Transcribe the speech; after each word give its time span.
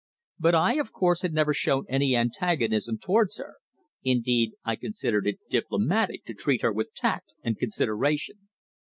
But 0.39 0.55
I, 0.55 0.79
of 0.79 0.91
course, 0.91 1.21
had 1.21 1.31
never 1.31 1.53
shown 1.53 1.85
any 1.87 2.15
antagonism 2.15 2.97
towards 2.97 3.37
her; 3.37 3.57
indeed, 4.03 4.53
I 4.65 4.75
considered 4.75 5.27
it 5.27 5.37
diplomatic 5.47 6.25
to 6.25 6.33
treat 6.33 6.63
her 6.63 6.73
with 6.73 6.95
tact 6.95 7.35
and 7.43 7.55
consideration. 7.59 8.49